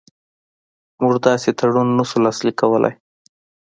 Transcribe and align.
موږ 1.01 1.13
داسې 1.27 1.49
تړون 1.59 1.87
نه 1.97 2.03
شو 2.09 2.17
لاسلیک 2.25 2.55
کولای. 2.61 2.93